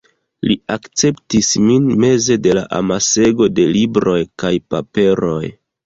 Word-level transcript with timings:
Li 0.51 0.55
akceptis 0.75 1.51
min 1.67 1.85
meze 2.05 2.39
de 2.47 2.57
amasego 2.81 3.53
de 3.61 3.71
libroj 3.79 4.21
kaj 4.43 4.57
paperoj. 4.75 5.43